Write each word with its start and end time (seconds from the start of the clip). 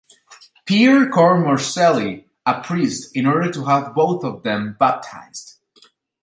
Pere 0.65 1.09
called 1.15 1.43
Marcel·lí, 1.47 2.09
a 2.47 2.55
priest, 2.61 3.15
in 3.15 3.27
order 3.27 3.51
to 3.51 3.65
have 3.65 3.93
both 3.93 4.23
of 4.23 4.41
them 4.41 4.75
baptized. 4.79 5.59